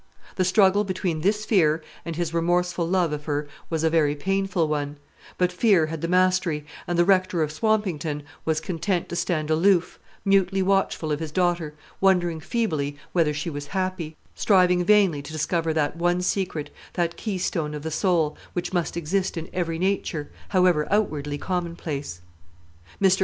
[0.35, 4.67] The struggle between this fear and his remorseful love of her was a very painful
[4.67, 4.97] one;
[5.37, 9.99] but fear had the mastery, and the Rector of Swampington was content to stand aloof,
[10.25, 15.71] mutely watchful of his daughter, wondering feebly whether she was happy, striving vainly to discover
[15.71, 20.87] that one secret, that keystone of the soul, which must exist in every nature, however
[20.89, 22.21] outwardly commonplace.
[22.99, 23.19] Mr.